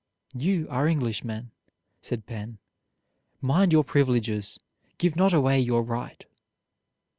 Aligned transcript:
"You 0.33 0.65
are 0.71 0.87
Englishmen," 0.87 1.51
said 2.01 2.25
Penn; 2.25 2.57
"mind 3.39 3.71
your 3.71 3.83
privileges, 3.83 4.59
give 4.97 5.15
not 5.15 5.31
away 5.31 5.59
your 5.59 5.83
right." 5.83 6.25